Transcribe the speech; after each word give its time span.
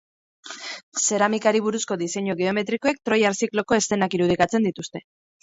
Zeramikari 1.01 1.61
buruzko 1.65 1.97
diseinu 2.03 2.37
geometrikoek 2.41 3.01
troiar 3.11 3.37
zikloko 3.43 3.79
eszenak 3.79 4.19
irudikatzen 4.21 4.69
dituzte. 4.73 5.05